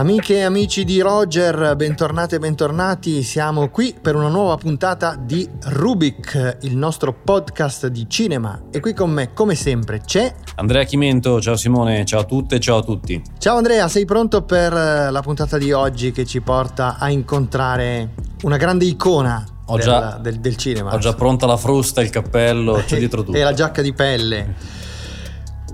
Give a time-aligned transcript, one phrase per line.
[0.00, 3.22] Amiche e amici di Roger, bentornate e bentornati.
[3.22, 8.62] Siamo qui per una nuova puntata di Rubik, il nostro podcast di cinema.
[8.70, 11.38] E qui con me, come sempre, c'è Andrea Chimento.
[11.42, 13.22] Ciao Simone, ciao a tutte, ciao a tutti.
[13.36, 18.14] Ciao Andrea, sei pronto per eh, la puntata di oggi che ci porta a incontrare
[18.44, 20.94] una grande icona Ho del, già- del- del cinema?
[20.94, 23.36] Ho già pronta la frusta, il cappello, c'è dietro tutto.
[23.36, 24.78] e la giacca di pelle.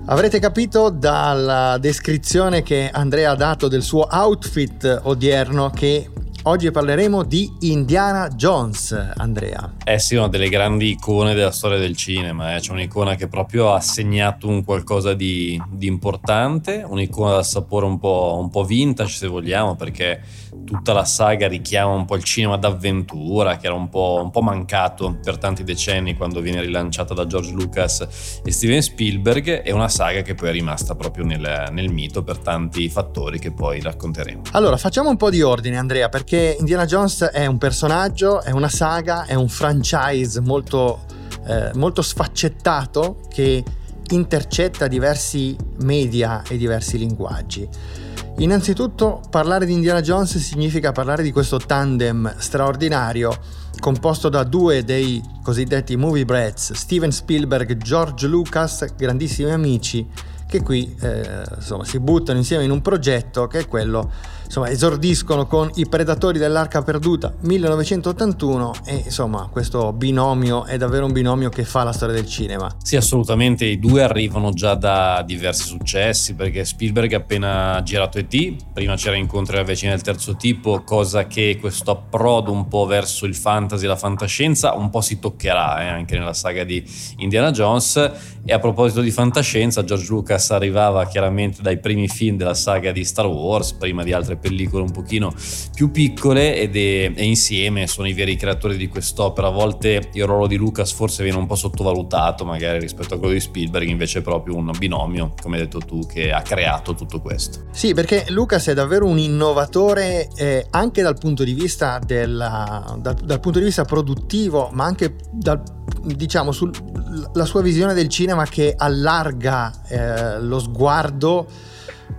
[0.09, 6.09] Avrete capito dalla descrizione che Andrea ha dato del suo outfit odierno che
[6.43, 9.73] oggi parleremo di Indiana Jones, Andrea.
[9.83, 12.55] Eh sì, una delle grandi icone della storia del cinema.
[12.55, 12.61] eh.
[12.61, 17.99] C'è un'icona che proprio ha segnato un qualcosa di, di importante, un'icona dal sapore un
[17.99, 20.21] po', un po' vintage se vogliamo, perché
[20.67, 24.41] tutta la saga richiama un po' il cinema d'avventura, che era un po', un po'
[24.41, 29.61] mancato per tanti decenni quando viene rilanciata da George Lucas e Steven Spielberg.
[29.61, 33.53] È una saga che poi è rimasta proprio nel, nel mito per tanti fattori che
[33.53, 34.41] poi racconteremo.
[34.51, 38.69] Allora, facciamo un po' di ordine, Andrea, perché Indiana Jones è un personaggio, è una
[38.69, 41.05] saga, è un franchise molto,
[41.47, 43.63] eh, molto sfaccettato che
[44.09, 48.05] intercetta diversi media e diversi linguaggi.
[48.39, 53.35] Innanzitutto, parlare di Indiana Jones significa parlare di questo tandem straordinario
[53.79, 60.07] composto da due dei cosiddetti movie brats, Steven Spielberg e George Lucas, grandissimi amici,
[60.47, 64.11] che qui eh, insomma, si buttano insieme in un progetto che è quello,
[64.47, 71.11] insomma, esordiscono con I Predatori dell'Arca Perduta 1981 e insomma questo binomio è davvero un
[71.11, 72.73] binomio che fa la storia del cinema.
[72.81, 78.55] Sì, assolutamente, i due arrivano già da diversi successi perché Spielberg ha appena girato E.T.,
[78.73, 83.25] prima c'era Incontri alla vicina del terzo tipo, cosa che questo approdo un po' verso
[83.25, 86.83] il fantasy e la fantascienza un po' si toccherà eh, anche nella saga di
[87.17, 88.11] Indiana Jones
[88.45, 93.03] e a proposito di fantascienza, George Lucas arrivava chiaramente dai primi film della saga di
[93.03, 95.33] Star Wars, prima di altre pellicole un pochino
[95.73, 99.47] più piccole ed è, e insieme sono i veri creatori di quest'opera.
[99.47, 103.33] A volte il ruolo di Lucas forse viene un po' sottovalutato magari rispetto a quello
[103.33, 107.21] di Spielberg, invece è proprio un binomio, come hai detto tu, che ha creato tutto
[107.21, 107.65] questo.
[107.71, 113.15] Sì, perché Lucas è davvero un innovatore eh, anche dal punto di vista della- dal,
[113.15, 115.61] dal punto di vista produttivo, ma anche dal,
[116.03, 121.47] diciamo sulla sua visione del cinema che allarga eh, lo sguardo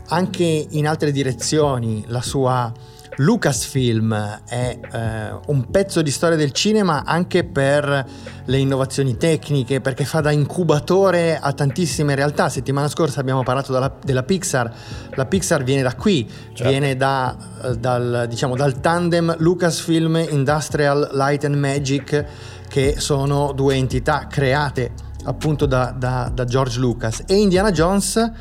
[0.08, 2.04] anche in altre direzioni.
[2.08, 2.72] La sua
[3.16, 8.06] Lucasfilm è eh, un pezzo di storia del cinema anche per
[8.44, 12.48] le innovazioni tecniche, perché fa da incubatore a tantissime realtà.
[12.48, 14.72] Settimana scorsa abbiamo parlato della, della Pixar,
[15.14, 16.68] la Pixar viene da qui, Certo.
[16.68, 22.24] viene da, eh, dal, diciamo, dal tandem Lucasfilm Industrial Light and Magic,
[22.68, 27.22] che sono due entità create appunto da, da- da George Lucas.
[27.26, 28.32] E Indiana Jones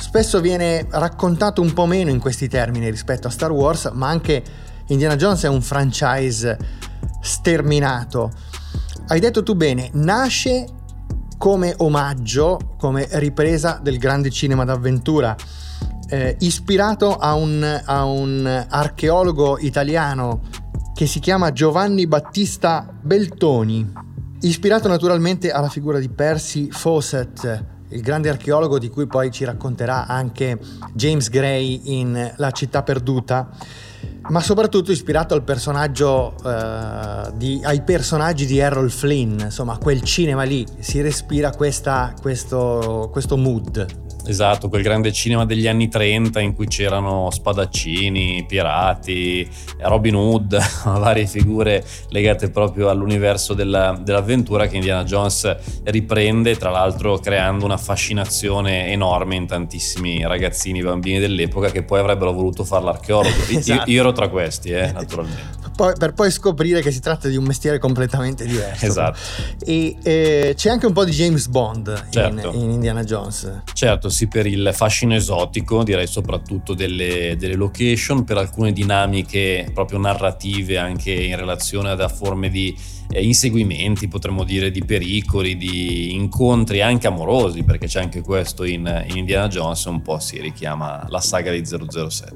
[0.00, 4.42] spesso viene raccontato un po' meno in questi termini rispetto a Star Wars ma anche
[4.86, 6.58] Indiana Jones è un franchise
[7.20, 8.30] sterminato.
[9.08, 10.66] Hai detto tu bene nasce
[11.36, 15.34] come omaggio come ripresa del grande cinema d'avventura
[16.10, 20.42] eh, ispirato a un, a un archeologo italiano
[20.92, 23.90] che si chiama Giovanni Battista Beltoni
[24.42, 30.06] Ispirato naturalmente alla figura di Percy Fawcett, il grande archeologo di cui poi ci racconterà
[30.06, 30.58] anche
[30.94, 33.50] James Gray in La città perduta,
[34.30, 40.44] ma soprattutto ispirato al personaggio, eh, di- ai personaggi di Errol Flynn, insomma quel cinema
[40.44, 43.86] lì, si respira questa- questo, questo mood.
[44.26, 49.48] Esatto, quel grande cinema degli anni 30 in cui c'erano spadaccini, pirati,
[49.80, 57.18] Robin Hood, varie figure legate proprio all'universo della- dell'avventura che Indiana Jones riprende, tra l'altro
[57.18, 63.34] creando una fascinazione enorme in tantissimi ragazzini, bambini dell'epoca che poi avrebbero voluto fare l'archeologo.
[63.50, 63.90] Io- Esatto.
[63.90, 65.59] Io, ero tra questi, eh, naturalmente.
[65.80, 68.84] Poi, per poi scoprire che si tratta di un mestiere completamente diverso.
[68.84, 69.18] Esatto.
[69.64, 72.52] E eh, c'è anche un po' di James Bond Certo.
[72.52, 73.62] in, in Indiana Jones.
[73.72, 79.98] Certo, sì, per il fascino esotico, direi soprattutto delle, delle location, per alcune dinamiche proprio
[79.98, 82.76] narrative anche in relazione a forme di
[83.08, 89.04] eh, inseguimenti, potremmo dire, di pericoli, di incontri anche amorosi, perché c'è anche questo in,
[89.08, 92.34] in Indiana Jones, un po' si richiama la saga di 007.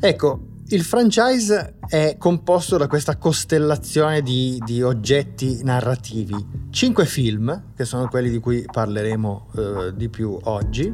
[0.00, 0.40] Ecco,
[0.74, 6.34] il franchise è composto da questa costellazione di, di oggetti narrativi.
[6.70, 10.92] Cinque film, che sono quelli di cui parleremo eh, di più oggi,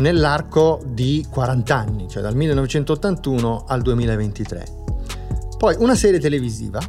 [0.00, 4.64] nell'arco di 40 anni, cioè dal 1981 al 2023.
[5.56, 6.80] Poi una serie televisiva,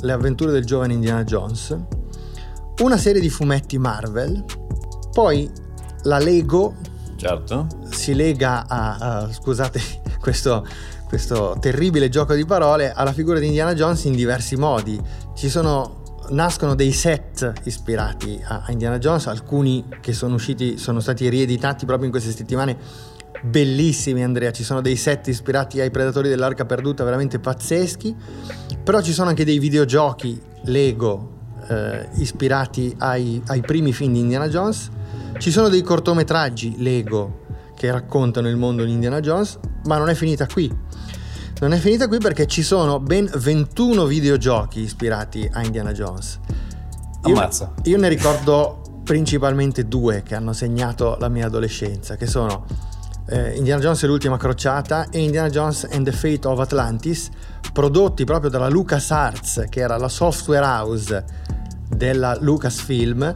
[0.00, 1.76] Le avventure del giovane Indiana Jones,
[2.82, 4.44] una serie di fumetti Marvel,
[5.12, 5.50] poi
[6.04, 6.74] la Lego
[7.16, 7.66] Certo?
[7.90, 9.80] si lega a, a- scusate
[10.20, 10.66] questo,
[11.06, 15.00] questo terribile gioco di parole alla figura di Indiana Jones in diversi modi.
[15.34, 21.28] Ci sono nascono dei set ispirati a, Indiana Jones alcuni che sono usciti sono stati
[21.28, 22.76] rieditati proprio in queste settimane
[23.42, 24.50] bellissimi Andrea.
[24.50, 28.14] Ci sono dei set ispirati ai predatori dell'arca perduta veramente pazzeschi.
[28.82, 31.34] Però ci sono anche dei videogiochi Lego
[31.68, 34.90] eh, ispirati ai, ai primi film di Indiana Jones.
[35.38, 37.44] Ci sono dei cortometraggi Lego
[37.76, 40.84] che raccontano il mondo di Indiana Jones, ma non è finita qui.
[41.58, 46.38] Non è finita qui perché ci sono ben 21 videogiochi ispirati a Indiana Jones.
[47.24, 47.72] Io, Ammazza.
[47.84, 52.66] io ne ricordo principalmente due che hanno segnato la mia adolescenza, che sono
[53.28, 57.30] eh, Indiana Jones e l'ultima crociata e Indiana Jones and the Fate of Atlantis,
[57.72, 61.24] prodotti proprio dalla LucasArts, che era la software house
[61.88, 63.34] della Lucasfilm,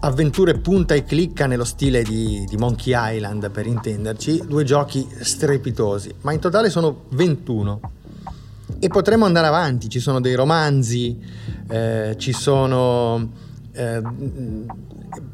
[0.00, 6.14] avventure punta e clicca nello stile di, di Monkey Island per intenderci, due giochi strepitosi,
[6.22, 7.80] ma in totale sono 21.
[8.78, 11.18] E potremmo andare avanti, ci sono dei romanzi,
[11.68, 13.30] eh, ci sono
[13.72, 14.02] eh,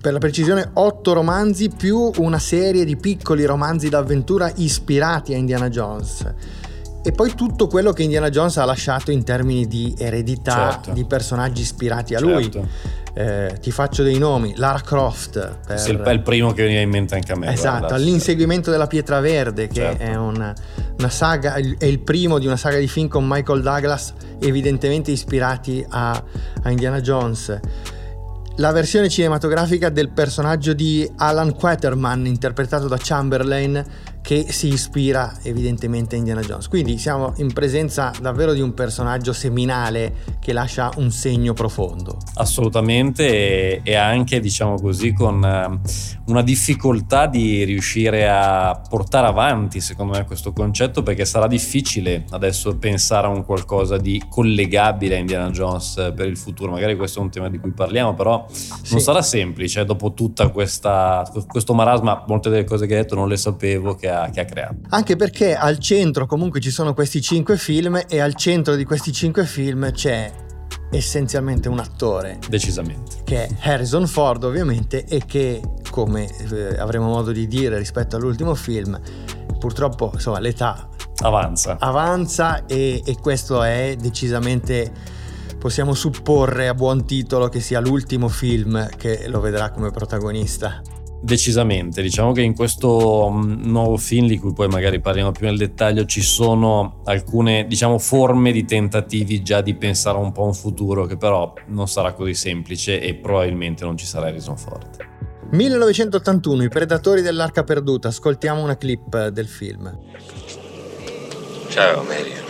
[0.01, 5.69] per la precisione 8 romanzi più una serie di piccoli romanzi d'avventura ispirati a Indiana
[5.69, 6.35] Jones.
[7.07, 10.91] E poi tutto quello che Indiana Jones ha lasciato in termini di eredità, Certo.
[10.91, 12.51] di personaggi ispirati a lui.
[12.51, 12.67] Certo.
[13.15, 15.59] Eh, ti faccio dei nomi, Lara Croft.
[15.65, 17.53] per- Sì, è il primo che veniva in mente anche a me.
[17.53, 17.95] Esatto, guarda.
[17.95, 20.03] all'inseguimento della pietra verde, che Certo.
[20.03, 20.53] è una,
[20.99, 25.87] una saga, è il primo di una saga di film con Michael Douglas, evidentemente ispirati
[25.89, 26.11] a,
[26.65, 27.57] a Indiana Jones.
[28.57, 33.85] La versione cinematografica del personaggio di Alan Quaterman, interpretato da Chamberlain,
[34.27, 36.67] che si ispira evidentemente a Indiana Jones.
[36.67, 42.19] Quindi siamo in presenza davvero di un personaggio seminale che lascia un segno profondo.
[42.35, 45.81] Assolutamente e, anche diciamo così con
[46.27, 52.77] una difficoltà di riuscire a portare avanti secondo me questo concetto perché sarà difficile adesso
[52.79, 56.73] pensare a un qualcosa di collegabile a Indiana Jones per il futuro.
[56.73, 58.93] Magari questo è un tema di cui parliamo però Sì.
[58.93, 62.25] non sarà semplice dopo tutta questa questo marasma.
[62.27, 64.77] Molte delle cose che hai detto non le sapevo che ha, che ha creato.
[64.91, 69.13] Anche perché al centro comunque ci sono questi cinque film e al centro di questi
[69.13, 70.33] cinque film c'è
[70.91, 72.39] essenzialmente un attore.
[72.49, 73.23] Decisamente.
[73.25, 75.61] Che è Harrison Ford ovviamente e che
[75.97, 79.01] come eh, avremo modo di dire rispetto all'ultimo film
[79.59, 80.91] purtroppo insomma l'età
[81.23, 81.79] avanza.
[81.81, 84.93] Avanza e, e questo è decisamente
[85.59, 90.83] possiamo supporre a buon titolo che sia l'ultimo film che lo vedrà come protagonista.
[91.23, 95.57] Decisamente, diciamo che in questo mm, nuovo film di cui poi magari parliamo più nel
[95.57, 100.55] dettaglio ci sono alcune diciamo forme di tentativi già di pensare un po' a un
[100.55, 105.16] futuro che però non sarà così semplice e probabilmente non ci sarà Harrison Ford.
[105.51, 109.97] 1981 I Predatori dell'Arca Perduta ascoltiamo una clip del film
[111.69, 112.45] Ciao, Marion.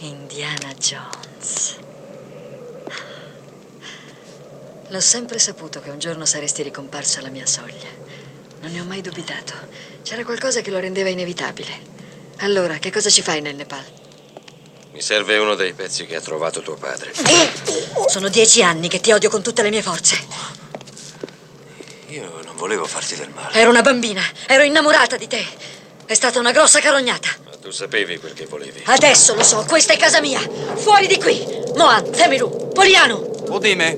[0.00, 1.76] Indiana Jones.
[4.88, 7.88] L'ho sempre saputo che un giorno saresti ricomparso alla mia soglia.
[8.60, 9.54] Non ne ho mai dubitato.
[10.02, 11.72] C'era qualcosa che lo rendeva inevitabile.
[12.40, 14.03] Allora, che cosa ci fai nel Nepal?
[14.94, 17.12] Mi serve uno dei pezzi che ha trovato tuo padre.
[18.06, 20.16] Sono dieci anni che ti odio con tutte le mie forze.
[22.10, 23.58] Io non volevo farti del male.
[23.58, 25.44] Ero una bambina, ero innamorata di te.
[26.06, 27.28] È stata una grossa carognata.
[27.44, 28.82] Ma tu sapevi quel che volevi.
[28.84, 30.38] Adesso lo so, questa è casa mia.
[30.76, 31.44] Fuori di qui.
[31.74, 33.16] Mohan, Femiru, Poliano.
[33.48, 33.96] Udime,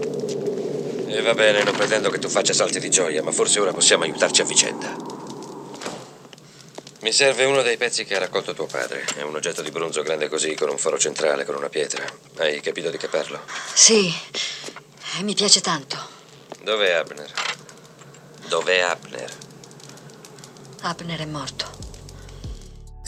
[1.08, 4.04] E va bene, non pretendo che tu faccia salti di gioia, ma forse ora possiamo
[4.04, 4.96] aiutarci a vicenda.
[7.02, 9.04] Mi serve uno dei pezzi che ha raccolto tuo padre.
[9.16, 12.04] È un oggetto di bronzo grande così, con un foro centrale, con una pietra.
[12.38, 13.40] Hai capito di che parlo?
[13.74, 14.12] Sì,
[15.18, 15.96] e mi piace tanto.
[16.62, 17.30] Dov'è Abner?
[18.48, 19.30] Dov'è Abner?
[20.82, 21.84] Abner è morto.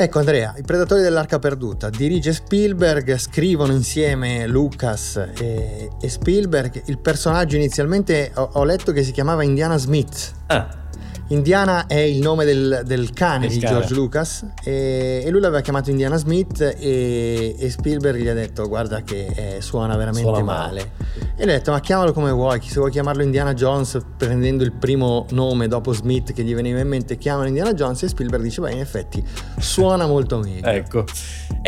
[0.00, 6.84] Ecco Andrea, I Predatori dell'Arca Perduta, dirige Spielberg, scrivono insieme Lucas e, e Spielberg.
[6.86, 10.32] Il personaggio inizialmente ho, ho, letto che si chiamava Indiana Smith.
[10.46, 10.87] Ah.
[11.28, 13.58] Indiana è il nome del, del cane Il di.
[13.58, 18.66] George Lucas e, e lui l'aveva chiamato Indiana Smith e, e Spielberg gli ha detto
[18.66, 20.92] guarda che eh, suona veramente Suona male.
[21.36, 24.72] E gli ha detto ma chiamalo come vuoi, se vuoi chiamarlo Indiana Jones prendendo il
[24.72, 28.62] primo nome dopo Smith che gli veniva in mente chiamalo Indiana Jones e Spielberg dice
[28.62, 29.22] beh in effetti
[29.58, 30.66] suona molto meglio.
[30.66, 31.04] Ecco.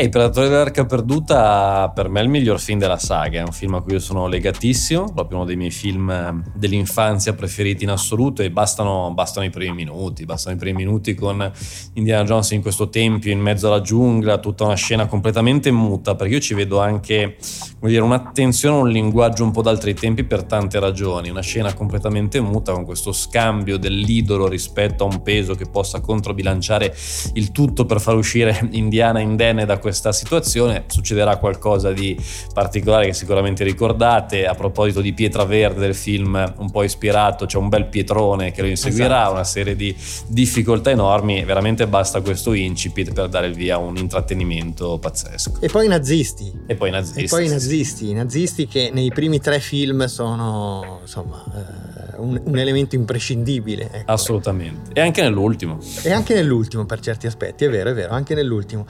[0.01, 3.53] E I Predatori dell'Arca Perduta per me è il miglior film della saga, è un
[3.53, 7.91] film a cui io sono legatissimo, proprio uno dei miei film eh, dell'infanzia preferiti in
[7.91, 11.53] assoluto e bastano, bastano i primi minuti, bastano i primi minuti con
[11.93, 16.33] Indiana Jones in questo tempio in mezzo alla giungla, tutta una scena completamente muta, perché
[16.33, 17.37] io ci vedo anche
[17.79, 21.75] come dire, un'attenzione a un linguaggio un po' d'altri tempi per tante ragioni, una scena
[21.75, 26.97] completamente muta con questo scambio dell'idolo rispetto a un peso che possa controbilanciare
[27.35, 32.17] il tutto per far uscire Indiana indenne da questa situazione, succederà qualcosa di
[32.55, 37.59] particolare che sicuramente ricordate, a proposito di Pietra Verde del film un po' ispirato, c'è
[37.59, 39.33] un bel pietrone che lo inseguirà, Esatto.
[39.33, 39.95] una serie di
[40.27, 45.59] difficoltà enormi, veramente basta questo incipit per dare il via a un intrattenimento pazzesco.
[45.61, 46.53] E poi i nazisti.
[46.67, 47.25] E poi i nazisti.
[47.25, 52.41] E poi i nazisti, i nazisti che nei primi tre film sono insomma eh, un,
[52.45, 53.91] un elemento imprescindibile.
[53.91, 54.13] ecco.
[54.13, 54.93] Assolutamente.
[54.93, 55.79] E anche nell'ultimo.
[56.03, 58.87] E anche nell'ultimo per certi aspetti, è vero, è vero, anche nell'ultimo.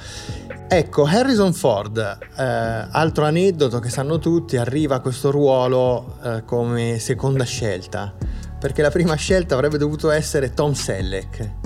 [0.69, 6.99] Ecco, Harrison Ford, eh, altro aneddoto che sanno tutti, arriva a questo ruolo eh, come
[6.99, 8.15] seconda scelta,
[8.59, 11.59] perché la prima scelta avrebbe dovuto essere Tom Selleck.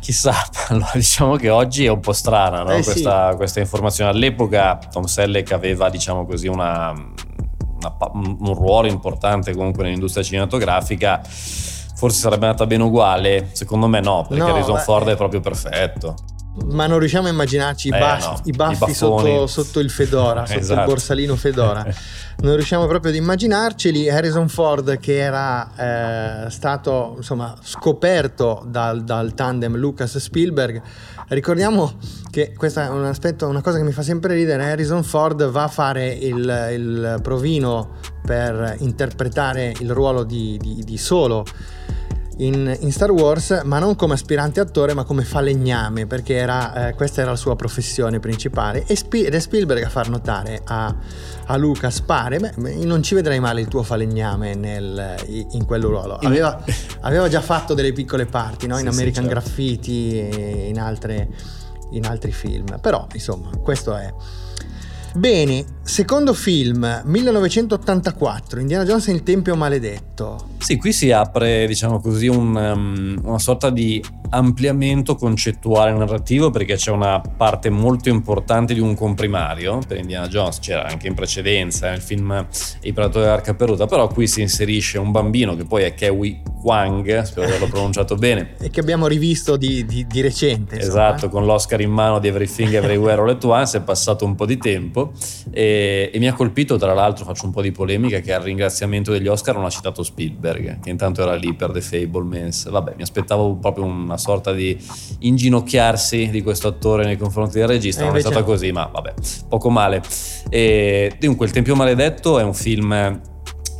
[0.00, 0.34] Chissà,
[0.68, 2.72] allora diciamo che oggi è un po' strana no?
[2.72, 2.90] Eh, sì.
[2.90, 4.10] questa, questa informazione.
[4.10, 6.92] All'epoca Tom Selleck aveva, diciamo così, una,
[7.82, 11.20] una un ruolo importante comunque nell'industria cinematografica.
[11.22, 13.50] Forse sarebbe andata bene uguale?
[13.52, 16.14] Secondo me no, perché No, Harrison beh, Ford è proprio perfetto.
[16.70, 18.94] Ma non riusciamo a immaginarci i, Eh, baffi- no, i i baffi baffoni.
[18.94, 20.84] sotto, sotto il fedora, sotto il Esatto.
[20.88, 21.86] borsalino fedora.
[22.42, 24.10] Non riusciamo proprio ad immaginarceli.
[24.10, 30.80] Harrison Ford, che era eh, stato insomma scoperto dal, dal tandem Lucas Spielberg.
[31.28, 31.92] Ricordiamo
[32.30, 34.64] che questa è un aspetto, una cosa che mi fa sempre ridere.
[34.70, 37.90] Harrison Ford va a fare il, il provino
[38.26, 41.44] per interpretare il ruolo di, di- di solo
[42.38, 46.94] in, in Star Wars, ma non come aspirante attore, ma come falegname, perché era, eh,
[46.94, 48.84] questa era la sua professione principale.
[48.86, 50.94] E Spi- ed è Spielberg a far notare a,
[51.46, 55.16] a Lucas: pare, beh, non ci vedrei male il tuo falegname nel-
[55.52, 56.16] in quel ruolo.
[56.16, 56.62] Aveva,
[57.02, 58.78] aveva già fatto delle piccole parti no?
[58.78, 59.40] in Sì, sì, American certo.
[59.40, 61.28] Graffiti e in, altre-
[61.90, 64.12] in altri film, però insomma, questo è.
[65.14, 70.48] Bene, secondo film 1984, Indiana Jones e il Tempio Maledetto.
[70.58, 74.02] Sì, qui si apre, diciamo così, un, um, una sorta di
[74.32, 80.58] ampliamento concettuale narrativo perché c'è una parte molto importante di un comprimario per Indiana Jones,
[80.58, 82.46] c'era anche in precedenza nel film
[82.82, 87.22] I Predatori dell'Arca Perduta, però qui si inserisce un bambino che poi è Kewi Kwang,
[87.22, 90.76] spero di averlo pronunciato bene, e che abbiamo rivisto di, di- di recente.
[90.76, 91.08] insomma.
[91.08, 94.46] Esatto, con l'Oscar in mano di Everything Everywhere All at Once, è passato un po'
[94.46, 95.12] di tempo
[95.50, 99.12] e, e mi ha colpito, tra l'altro faccio un po' di polemica, che al ringraziamento
[99.12, 102.70] degli Oscar non ha citato Spielberg, che intanto era lì per The Fablemans.
[102.70, 104.78] Vabbè, mi aspettavo proprio una sorta di
[105.18, 109.14] inginocchiarsi di questo attore nei confronti del regista, E non è stata così, ma vabbè,
[109.48, 110.02] poco male.
[110.48, 113.20] E, dunque, Il Tempio Maledetto è un film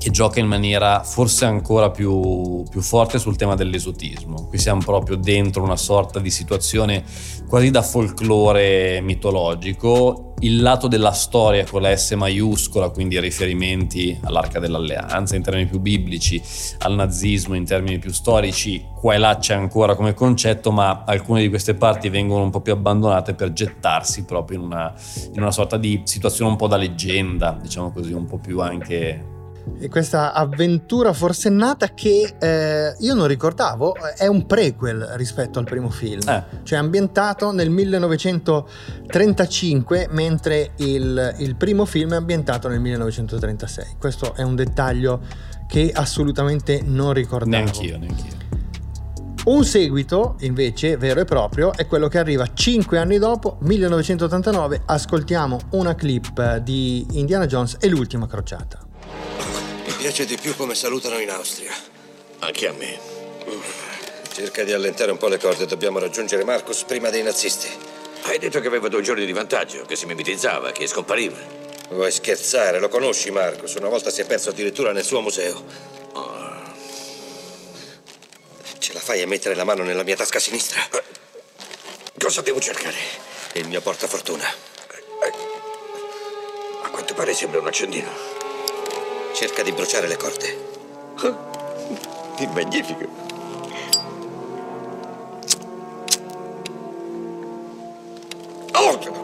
[0.03, 4.49] che gioca in maniera forse ancora più, più forte sul tema dell'esotismo.
[4.49, 7.05] Qui siamo proprio dentro una sorta di situazione
[7.49, 10.35] quasi da folklore mitologico.
[10.41, 15.79] Il lato della storia con la S maiuscola, quindi riferimenti all'Arca dell'Alleanza in termini più
[15.79, 16.43] biblici,
[16.79, 21.43] al nazismo in termini più storici, qua e là c'è ancora come concetto, ma alcune
[21.43, 24.93] di queste parti vengono un po' più abbandonate per gettarsi proprio in una,
[25.33, 29.31] in una sorta di situazione un po' da leggenda, diciamo così, un po' più anche
[29.89, 36.21] questa avventura forsennata che eh, io non ricordavo è un prequel rispetto al primo film.
[36.29, 36.45] Eh.
[36.63, 43.97] Cioè ambientato nel 1935 mentre il, il primo film è ambientato nel 1936.
[43.99, 45.21] Questo è un dettaglio
[45.67, 47.51] che assolutamente non ricordavo.
[47.51, 48.41] Neanch'io, neanch'io.
[49.45, 54.83] Un seguito, invece, vero e proprio, è quello che arriva 5 anni dopo, 1989.
[54.85, 58.91] Ascoltiamo una clip di Indiana Jones e l'ultima crociata.
[60.03, 61.73] Piace di più come salutano in Austria.
[62.41, 62.99] Anche a me.
[64.33, 67.69] Cerca di allentare un po' le corde, dobbiamo raggiungere Marcus prima dei nazisti.
[68.23, 71.37] Hai detto che aveva due giorni di vantaggio, che si mimetizzava, che scompariva.
[71.91, 72.81] Vuoi scherzare?
[72.81, 73.75] Lo conosci Marcus?
[73.75, 75.65] Una volta si è perso addirittura nel suo museo.
[76.15, 76.63] Oh,
[78.79, 80.83] Ce la fai a mettere la mano nella mia tasca sinistra?
[82.19, 82.97] Cosa devo cercare?
[83.53, 84.53] Il mio portafortuna.
[86.83, 88.42] A quanto pare sembra un accendino.
[89.35, 90.71] Cerca di bruciare le corde.
[92.53, 93.07] Magnifico.
[98.75, 99.22] Oh!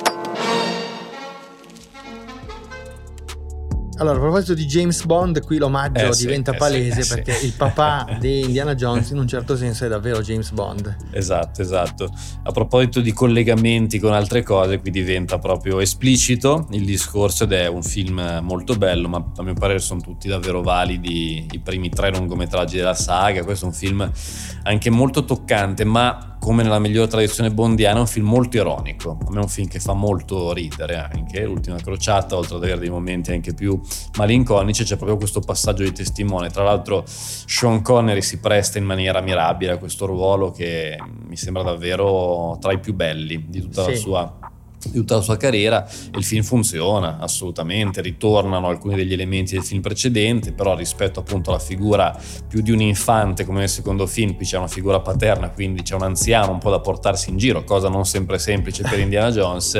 [3.98, 7.02] Allora, a proposito di James Bond, qui l'omaggio Eh sì, diventa eh sì, palese eh
[7.02, 7.14] sì.
[7.14, 10.96] perché il papà di Indiana Jones in un certo senso è davvero James Bond.
[11.10, 12.08] Esatto, esatto.
[12.44, 17.66] A proposito di collegamenti con altre cose, qui diventa proprio esplicito il discorso ed è
[17.66, 22.10] un film molto bello, ma a mio parere sono tutti davvero validi i primi tre
[22.10, 23.42] lungometraggi della saga.
[23.42, 24.10] Questo è un film
[24.62, 29.18] anche molto toccante, ma come nella migliore tradizione bondiana è un film molto ironico.
[29.26, 31.44] A me è un film che fa molto ridere anche.
[31.44, 33.80] L'ultima crociata, oltre ad avere dei momenti anche più
[34.16, 36.48] malinconici, c'è proprio questo passaggio di testimone.
[36.50, 41.62] Tra l'altro Sean Connery si presta in maniera mirabile a questo ruolo che mi sembra
[41.62, 43.96] davvero tra i più belli di tutta, la, Sì.
[43.96, 44.38] sua,
[44.86, 49.64] di tutta la sua carriera e il film funziona assolutamente, ritornano alcuni degli elementi del
[49.64, 52.16] film precedente, però rispetto appunto alla figura
[52.46, 55.94] più di un infante come nel secondo film, qui c'è una figura paterna, quindi c'è
[55.94, 59.74] un anziano un po' da portarsi in giro, cosa non sempre semplice per Indiana Jones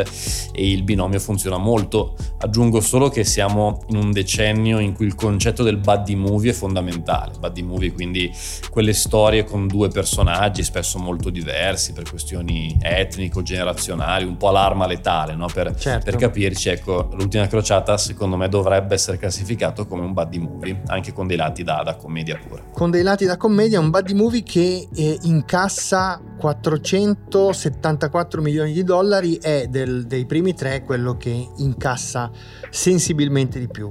[0.53, 2.17] e il binomio funziona molto.
[2.39, 6.55] Aggiungo solo che siamo in un decennio in cui il concetto del buddy movie è
[6.55, 7.35] fondamentale.
[7.39, 8.31] Buddy movie quindi
[8.71, 15.35] quelle storie con due personaggi spesso molto diversi per questioni etnico-generazionali, un po' l'arma letale,
[15.35, 15.47] no?
[15.47, 16.05] per, Certo.
[16.05, 21.13] per capirci, ecco, l'ultima crociata secondo me dovrebbe essere classificato come un buddy movie, anche
[21.13, 22.63] con dei lati da, da commedia pura.
[22.73, 29.37] Con dei lati da commedia, un buddy movie che eh, incassa 474 milioni di dollari
[29.37, 32.31] è del- dei primi tre quello che incassa
[32.71, 33.91] sensibilmente di più.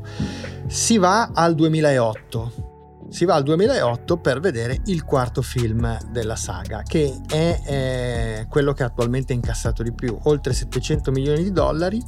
[0.68, 2.67] Si va al 2008.
[3.10, 8.74] Si va al 2008 per vedere il quarto film della saga, che è eh, quello
[8.74, 12.04] che attualmente ha incassato di più, oltre 700 milioni di dollari.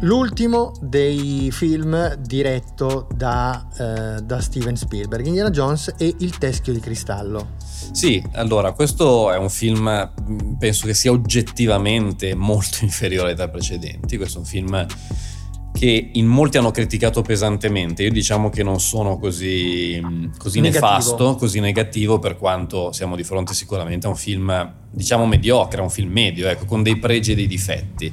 [0.00, 6.80] L'ultimo dei film diretto da, eh, da Steven Spielberg, Indiana Jones e Il Teschio di
[6.80, 7.56] Cristallo.
[7.92, 10.10] Sì, allora, questo è un film,
[10.58, 14.16] penso che sia oggettivamente molto inferiore ai tre precedenti.
[14.16, 14.86] Questo è un film
[15.80, 18.02] che in molti hanno criticato pesantemente.
[18.02, 23.24] Io diciamo che non sono così, mh, così nefasto, così negativo, per quanto siamo di
[23.24, 27.32] fronte sicuramente a un film, diciamo, mediocre, a un film medio, ecco, con dei pregi
[27.32, 28.12] e dei difetti.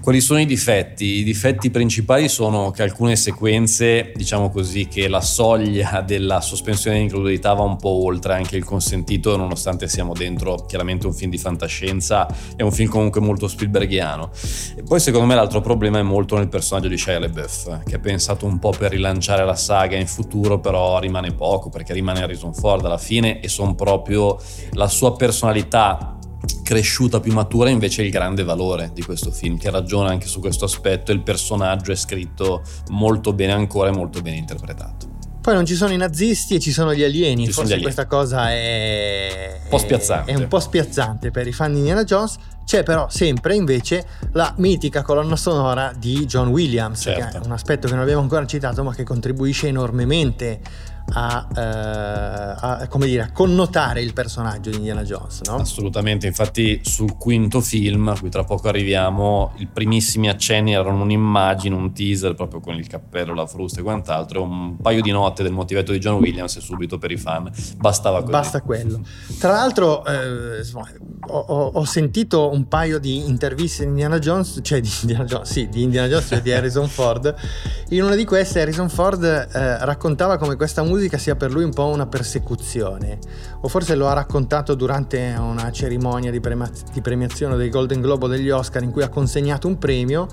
[0.00, 1.04] Quali sono i difetti?
[1.18, 7.02] I difetti principali sono che alcune sequenze, diciamo così, che la soglia della sospensione di
[7.04, 11.38] incredulità va un po' oltre anche il consentito, nonostante siamo dentro chiaramente un film di
[11.38, 14.30] fantascienza, è un film comunque molto Spielbergiano.
[14.76, 17.98] E poi secondo me l'altro problema è molto nel personaggio di Shia LaBeouf, che è
[17.98, 22.54] pensato un po' per rilanciare la saga in futuro, però rimane poco, perché rimane Harrison
[22.54, 24.38] Ford alla fine e sono proprio
[24.72, 26.18] la sua personalità
[26.62, 30.64] cresciuta più matura invece il grande valore di questo film che ragiona anche su questo
[30.64, 35.15] aspetto e il personaggio è scritto molto bene ancora e molto ben interpretato
[35.46, 37.44] Poi non ci sono i nazisti e ci sono gli alieni.
[37.44, 37.82] Ci Forse gli alieni.
[37.82, 40.32] questa cosa è Un po' spiazzante.
[40.32, 42.34] È un po' spiazzante per i fan di Indiana Jones.
[42.64, 47.38] C'è però sempre invece la mitica colonna sonora di John Williams, Certo.
[47.38, 50.58] che è un aspetto che non abbiamo ancora citato, ma che contribuisce enormemente
[51.12, 55.42] a, eh, a, come dire, a connotare il personaggio di Indiana Jones.
[55.42, 55.56] No?
[55.56, 61.74] assolutamente infatti sul quinto film a cui tra poco arriviamo i primissimi accenni erano un'immagine
[61.74, 65.52] un teaser proprio con il cappello la frusta e quant'altro un paio di note del
[65.52, 69.00] motivetto di John Williams e subito per i fan bastava così Basta quello.
[69.38, 70.88] Tra l'altro, eh, insomma,
[71.28, 75.68] ho, ho- sentito un paio di interviste di Indiana Jones, cioè di Indiana Jones, sì,
[75.68, 77.34] di Indiana Jones, cioè di Harrison Ford.
[77.90, 81.72] In una di queste, Harrison Ford eh, raccontava come questa musica sia per lui un
[81.72, 83.18] po' una persecuzione,
[83.60, 88.24] o forse lo ha raccontato durante una cerimonia di, prema- di premiazione del Golden Globe
[88.24, 90.26] o degli Oscar in cui ha consegnato un premio,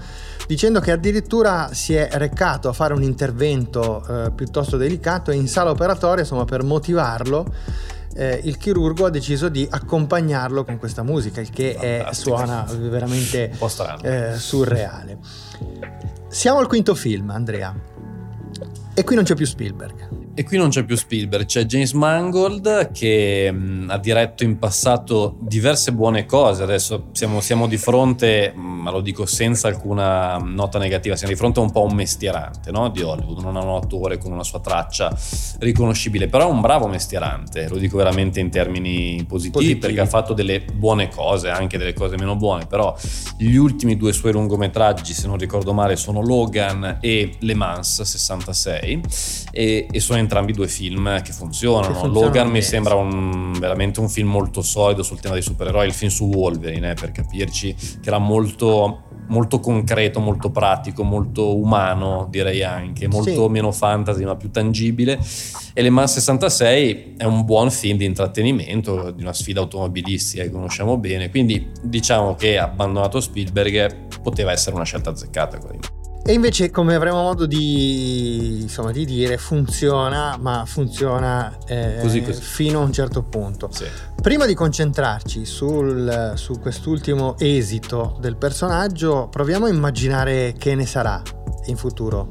[0.47, 5.47] dicendo che addirittura si è recato a fare un intervento eh, piuttosto delicato e in
[5.47, 7.45] sala operatoria, insomma, per motivarlo
[8.15, 13.52] eh, il chirurgo ha deciso di accompagnarlo con questa musica, il che è- suona veramente
[14.02, 15.17] eh, surreale.
[16.28, 17.73] Siamo al quinto film, Andrea.
[18.95, 20.23] E qui non c'è più Spielberg.
[20.36, 25.38] E qui non c'è più Spielberg, c'è James Mangold che mh, ha diretto in passato
[25.41, 26.63] diverse buone cose.
[26.63, 31.38] Adesso siamo, siamo di fronte, mh, ma lo dico senza alcuna nota negativa, siamo di
[31.38, 32.89] fronte a un po' un mestierante no?
[32.89, 35.15] di Hollywood, non a un attore con una sua traccia
[35.60, 39.80] riconoscibile, però è un bravo mestierante, lo dico veramente in termini positivi, Positivi.
[39.80, 42.96] perché ha fatto delle buone cose, anche delle cose meno buone, però
[43.38, 49.02] gli ultimi due suoi lungometraggi, se non ricordo male, sono Logan e Le Mans 66
[49.52, 51.88] e, e sono entrambi due film che funzionano.
[51.88, 55.86] Che funzionano Logan mi sembra un- veramente un film molto solido sul tema dei supereroi,
[55.86, 61.56] il film su Wolverine, eh, per capirci, che era molto, molto concreto, molto pratico, molto
[61.58, 63.50] umano, direi anche, molto Sì.
[63.52, 65.20] meno fantasy ma più tangibile.
[65.74, 70.52] E Le Mans 66 è un buon film di intrattenimento, di una sfida automobilistica che
[70.52, 75.58] conosciamo bene, quindi diciamo che abbandonato Spielberg poteva essere una scelta azzeccata.
[75.58, 75.93] quella di
[76.26, 82.42] E invece, come avremo modo di, insomma, di dire, funziona, ma funziona eh, Così, così.
[82.42, 83.68] fino a un certo punto.
[83.72, 83.86] Sì.
[84.22, 91.22] Prima di concentrarci sul- su quest'ultimo esito del personaggio, proviamo a immaginare che ne sarà
[91.66, 92.30] in futuro.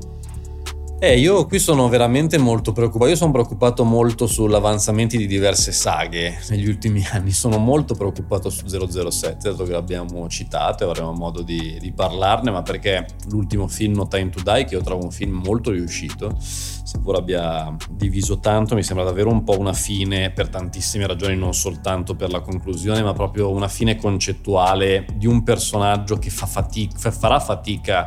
[1.04, 3.10] Eh, io qui sono veramente molto preoccupato.
[3.10, 7.32] Io sono preoccupato molto sull'avanzamento di diverse saghe negli ultimi anni.
[7.32, 12.52] Sono molto preoccupato su 007, dato che l'abbiamo citato e avremo modo di, di parlarne,
[12.52, 16.36] ma perché l'ultimo film No Time to Die, che io trovo un film molto riuscito,
[16.38, 21.52] seppur abbia diviso tanto, mi sembra davvero un po' una fine per tantissime ragioni, non
[21.52, 26.96] soltanto per la conclusione, ma proprio una fine concettuale di un personaggio che fa fatica,
[26.96, 28.06] fa- farà fatica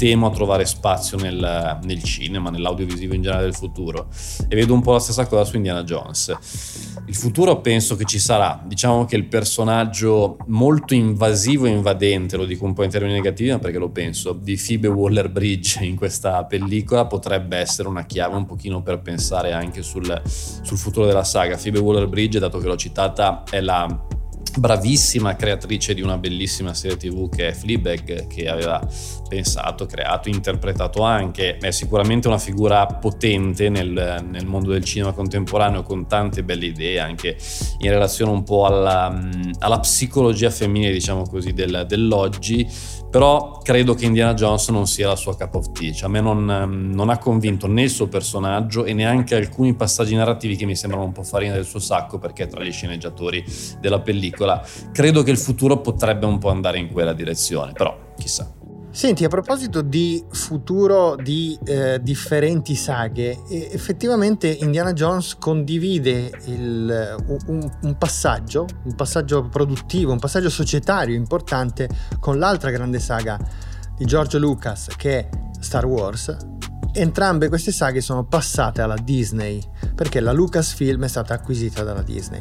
[0.00, 4.08] temo a trovare spazio nel, nel cinema, nell'audiovisivo in generale del futuro.
[4.48, 6.34] E vedo un po' la stessa cosa su Indiana Jones.
[7.04, 8.62] Il futuro penso che ci sarà.
[8.64, 13.50] Diciamo che il personaggio molto invasivo e invadente, lo dico un po' in termini negativi,
[13.50, 18.46] ma perché lo penso, di Phoebe Waller-Bridge in questa pellicola potrebbe essere una chiave un
[18.46, 21.58] pochino per pensare anche sul, sul futuro della saga.
[21.58, 24.18] Phoebe Waller-Bridge, dato che l'ho citata, è la
[24.58, 28.86] bravissima creatrice di una bellissima serie tv che è Fleabag che aveva
[29.28, 31.56] pensato, creato, interpretato anche.
[31.58, 36.98] È sicuramente una figura potente nel, nel mondo del cinema contemporaneo con tante belle idee
[36.98, 37.36] anche
[37.78, 39.16] in relazione un po' alla,
[39.58, 42.66] alla psicologia femminile diciamo così del- dell'oggi.
[43.10, 46.20] Però credo che Indiana Jones non sia la sua cup of tea, cioè a me
[46.20, 46.44] non,
[46.92, 51.06] non ha convinto né il suo personaggio e neanche alcuni passaggi narrativi che mi sembrano
[51.06, 53.44] un po' farina del suo sacco perché tra gli sceneggiatori
[53.80, 54.39] della pellicola
[54.92, 58.50] credo che il futuro potrebbe un po' andare in quella direzione, però chissà.
[58.92, 67.14] Senti, a proposito di futuro di eh, differenti saghe, effettivamente Indiana Jones condivide il-
[67.46, 73.38] un, un passaggio, un passaggio produttivo, un passaggio societario importante con l'altra grande saga
[73.96, 75.28] di George Lucas che è
[75.60, 76.36] Star Wars.
[76.92, 79.62] Entrambe queste saghe sono passate alla Disney
[79.94, 82.40] perché la Lucasfilm è stata acquisita dalla Disney.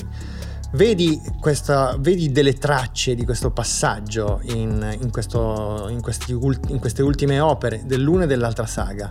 [0.71, 7.01] Vedi, questa, vedi delle tracce di questo passaggio in, in questo- in questi in queste
[7.01, 9.09] ultime opere dell'una e dell'altra saga.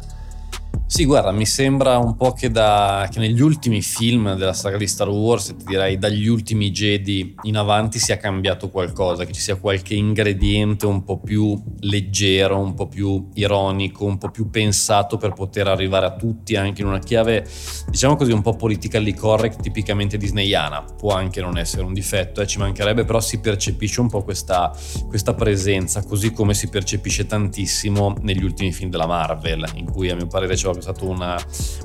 [0.90, 4.87] Sì, guarda, mi sembra un po' che, da, che negli ultimi film della saga di
[4.87, 9.57] Star Wars, ti direi dagli ultimi Jedi in avanti, sia cambiato qualcosa, che ci sia
[9.57, 15.35] qualche ingrediente un po' più leggero, un po' più ironico, un po' più pensato per
[15.35, 17.46] poter arrivare a tutti anche in una chiave,
[17.87, 20.83] diciamo così, un po' politically correct, tipicamente disneyana.
[20.83, 24.74] Può anche non essere un difetto, eh, ci mancherebbe, però si percepisce un po' questa,
[25.07, 30.14] questa presenza, così come si percepisce tantissimo negli ultimi film della Marvel, in cui a
[30.14, 31.38] mio parere c'è proprio stato una-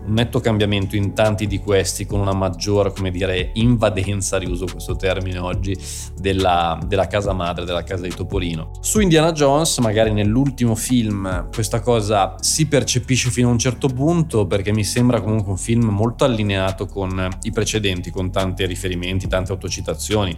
[0.06, 4.96] un netto cambiamento in tanti di questi, con una maggior, come dire, invadenza, riuso questo
[4.96, 5.78] termine oggi,
[6.20, 8.72] della, della casa madre, della casa di Topolino.
[8.82, 14.46] Su Indiana Jones, magari nell'ultimo film, questa cosa si percepisce fino a un certo punto,
[14.46, 19.52] perché mi sembra comunque un film molto allineato con i precedenti, con tanti riferimenti, tante
[19.52, 20.36] autocitazioni,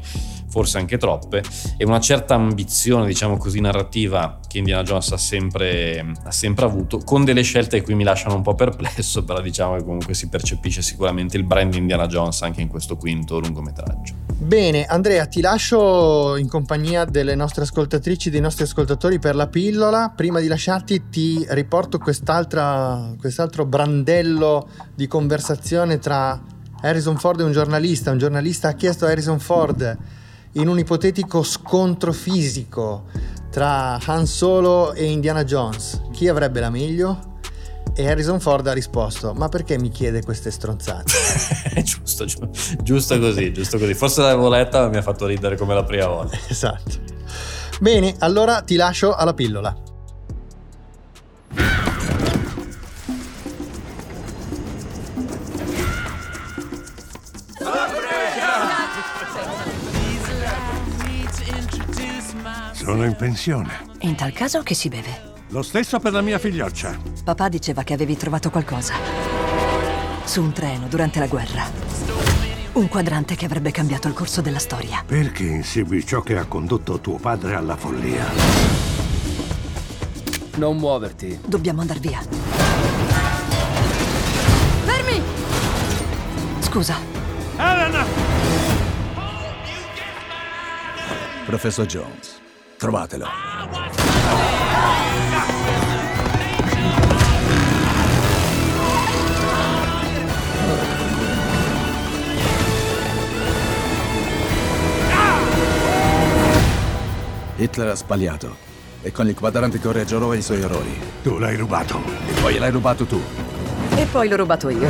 [0.48, 1.44] forse anche troppe,
[1.78, 7.00] e una certa ambizione, diciamo così, narrativa che Indiana Jones ha sempre, ha sempre avuto,
[7.00, 10.30] con delle scelte che qui mi lasciano un po' perplesso, però diciamo che comunque si
[10.30, 14.14] percepisce sicuramente il brand Indiana Jones anche in questo quinto lungometraggio.
[14.38, 20.14] Bene, Andrea, ti lascio in compagnia delle nostre ascoltatrici, dei nostri ascoltatori per la pillola.
[20.16, 26.42] Prima di lasciarti ti riporto quest'altro brandello di conversazione tra
[26.82, 28.12] Harrison Ford e un giornalista.
[28.12, 29.98] Un giornalista ha chiesto a Harrison Ford
[30.54, 33.06] in un ipotetico scontro fisico
[33.56, 37.38] tra Han Solo e Indiana Jones, chi avrebbe la meglio?
[37.96, 41.14] E Harrison Ford ha risposto: Ma perché mi chiede queste stronzate?
[41.82, 42.50] giusto, giu-
[42.84, 43.94] giusto così, giusto così.
[43.94, 46.38] Forse l'avevo letta, ma mi ha fatto ridere come la prima volta.
[46.50, 47.00] esatto.
[47.80, 49.74] Bene, allora ti lascio alla pillola.
[62.86, 63.88] Sono in pensione.
[64.02, 65.34] In tal caso che si beve?
[65.50, 66.96] Lo stesso per la mia figlioccia.
[67.24, 68.94] Papà diceva che avevi trovato qualcosa.
[70.24, 71.64] Su un treno durante la guerra.
[72.74, 75.04] Un quadrante che avrebbe cambiato il corso della storia.
[75.04, 78.24] Perché insegui ciò che ha condotto tuo padre alla follia?
[80.58, 81.40] Non muoverti.
[81.44, 82.22] Dobbiamo andar via.
[84.86, 85.24] Fermi!
[86.60, 86.98] Scusa.
[87.58, 88.06] Elena!
[91.46, 92.35] Professor Jones,
[92.86, 93.26] trovatelo.
[107.58, 108.56] Hitler ha sbagliato
[109.02, 111.02] e con il quadrante correggerò i suoi errori.
[111.24, 112.00] Tu l'hai rubato.
[112.28, 113.20] E poi l'hai rubato tu.
[113.96, 114.90] E poi l'ho rubato io.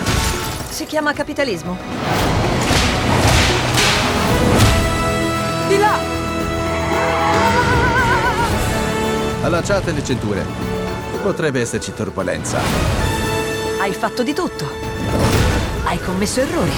[0.69, 2.24] Si chiama capitalismo.
[9.45, 10.43] Allacciate le cinture.
[11.21, 12.59] Potrebbe esserci turbolenza.
[13.79, 14.67] Hai fatto di tutto.
[15.83, 16.71] Hai commesso errori.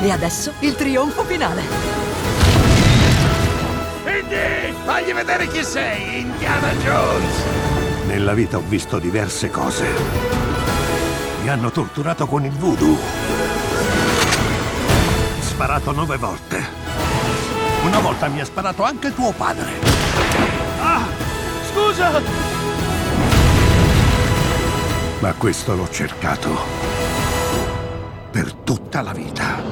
[0.00, 1.62] E adesso il trionfo finale.
[4.04, 4.72] Indy!
[4.84, 7.34] Fagli vedere chi sei, Indiana Jones!
[8.06, 9.84] Nella vita ho visto diverse cose.
[11.42, 12.96] Mi hanno torturato con il voodoo.
[15.40, 16.83] Sparato nove volte.
[17.94, 19.70] Una volta mi ha sparato anche tuo padre.
[20.80, 21.06] Ah!
[21.70, 22.20] Scusa!
[25.20, 26.58] Ma questo l'ho cercato.
[28.32, 29.62] Per tutta la vita.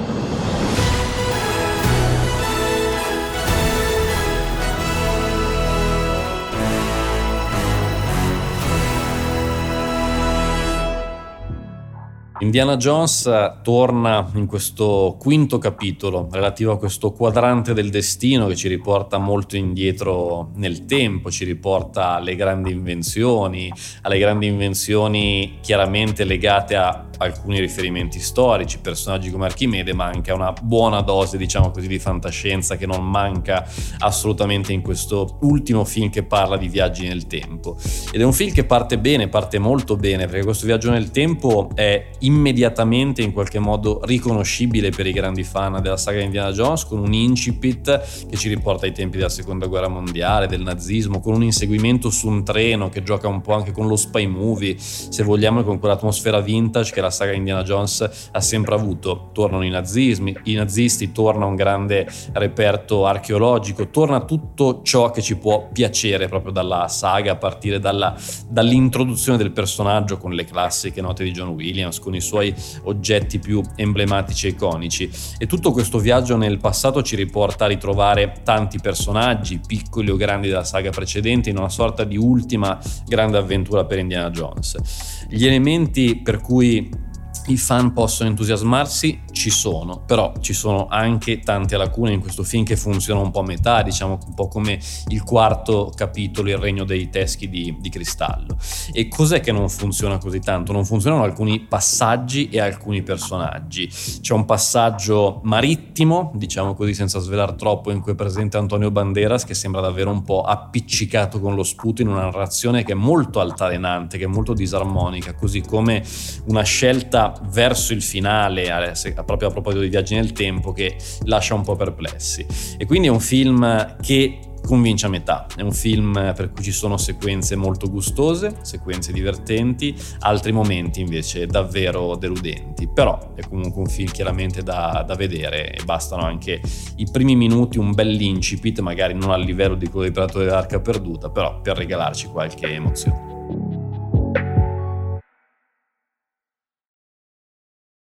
[12.43, 13.31] Indiana Jones
[13.63, 19.55] torna in questo quinto capitolo relativo a questo quadrante del destino che ci riporta molto
[19.55, 27.61] indietro nel tempo, ci riporta alle grandi invenzioni, alle grandi invenzioni chiaramente legate a alcuni
[27.61, 32.77] riferimenti storici, personaggi come Archimede, ma anche a una buona dose, diciamo così, di fantascienza
[32.77, 33.67] che non manca
[33.99, 37.77] assolutamente in questo ultimo film che parla di viaggi nel tempo.
[38.11, 41.71] Ed è un film che parte bene, parte molto bene, perché questo viaggio nel tempo
[41.75, 46.99] è immediatamente in qualche modo riconoscibile per i grandi fan della saga Indiana Jones, con
[46.99, 51.43] un incipit che ci riporta ai tempi della seconda guerra mondiale, del nazismo, con un
[51.43, 55.63] inseguimento su un treno che gioca un po' anche con lo spy movie, se vogliamo,
[55.63, 59.31] con quell'atmosfera vintage che la saga Indiana Jones ha sempre avuto.
[59.33, 65.37] Tornano i nazismi, i nazisti, torna un grande reperto archeologico, torna tutto ciò che ci
[65.37, 68.17] può piacere proprio dalla saga, a partire dalla,
[68.49, 72.55] dall'introduzione del personaggio con le classiche note di John Williams, con i suoi
[72.85, 75.11] oggetti più emblematici e iconici.
[75.39, 80.49] E tutto questo viaggio nel passato ci riporta a ritrovare tanti personaggi, piccoli o grandi
[80.49, 85.27] della saga precedente, in una sorta di ultima grande avventura per Indiana Jones.
[85.29, 87.11] Gli elementi per cui
[87.47, 92.65] i fan possono entusiasmarsi, ci sono, però ci sono anche tante lacune in questo film
[92.65, 94.79] che funzionano un po' a metà, diciamo un po' come
[95.09, 98.57] il quarto capitolo, il regno dei teschi di, di cristallo.
[98.93, 100.73] E cos'è che non funziona così tanto?
[100.73, 103.89] Non funzionano alcuni passaggi e alcuni personaggi.
[103.89, 109.45] C'è un passaggio marittimo, diciamo così senza svelare troppo, in cui è presente Antonio Banderas
[109.45, 113.41] che sembra davvero un po' appiccicato con lo sputo in una narrazione che è molto
[113.41, 116.05] altalenante, che è molto disarmonica, così come
[116.47, 118.93] una scelta verso il finale,
[119.25, 122.47] proprio a proposito di viaggi nel tempo, che lascia un po' perplessi.
[122.77, 125.47] E quindi è un film che convince a metà.
[125.55, 131.47] È un film per cui ci sono sequenze molto gustose, sequenze divertenti, altri momenti invece
[131.47, 132.89] davvero deludenti.
[132.89, 136.61] Però è comunque un film chiaramente da, da vedere e bastano anche
[136.97, 140.81] i primi minuti, un bel incipit, magari non al livello di quello di Predatore dell'Arca
[140.81, 143.42] Perduta, però per regalarci qualche emozione.